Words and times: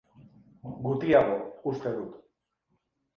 Gutiago, 0.85 1.35
uste 1.73 1.91
dut. 1.99 2.17